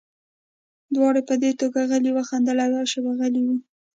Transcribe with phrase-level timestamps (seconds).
[0.95, 3.55] دواړو په دې ټوکه غلي وخندل او یوه شېبه غلي وو